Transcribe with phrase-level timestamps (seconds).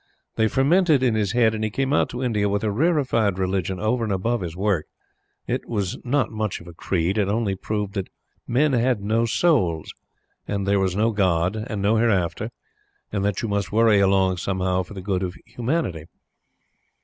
[0.35, 3.79] They fermented in his head, and he came out to India with a rarefied religion
[3.79, 4.87] over and above his work.
[5.45, 7.19] It was not much of a creed.
[7.19, 8.09] It only proved that
[8.47, 9.93] men had no souls,
[10.47, 12.49] and there was no God and no hereafter,
[13.11, 16.05] and that you must worry along somehow for the good of Humanity.